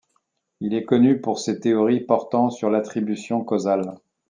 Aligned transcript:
Il 0.61 0.73
est 0.73 0.83
connu 0.83 1.21
pour 1.21 1.37
ses 1.37 1.59
théories 1.59 1.99
portant 1.99 2.49
sur 2.49 2.71
l'attribution 2.71 3.43
causale. 3.43 3.97